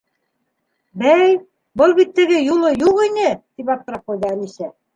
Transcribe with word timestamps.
—Бәй, 1.03 1.35
был 1.83 1.93
бит 2.01 2.15
теге 2.21 2.41
юлы 2.47 2.73
юҡ 2.87 3.05
ине!— 3.11 3.31
тип 3.55 3.73
аптырап 3.77 4.05
ҡуйҙы 4.13 4.31
Әлисә. 4.35 4.75